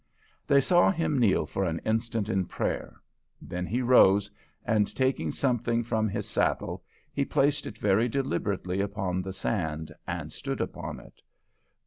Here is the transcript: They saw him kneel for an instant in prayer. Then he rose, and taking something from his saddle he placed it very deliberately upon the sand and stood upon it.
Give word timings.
They 0.47 0.61
saw 0.61 0.89
him 0.89 1.19
kneel 1.19 1.45
for 1.45 1.63
an 1.63 1.77
instant 1.85 2.27
in 2.27 2.45
prayer. 2.45 2.99
Then 3.39 3.67
he 3.67 3.83
rose, 3.83 4.31
and 4.65 4.87
taking 4.95 5.31
something 5.31 5.83
from 5.83 6.09
his 6.09 6.27
saddle 6.27 6.83
he 7.13 7.23
placed 7.23 7.67
it 7.67 7.77
very 7.77 8.09
deliberately 8.09 8.81
upon 8.81 9.21
the 9.21 9.31
sand 9.31 9.93
and 10.07 10.33
stood 10.33 10.59
upon 10.59 10.99
it. 10.99 11.21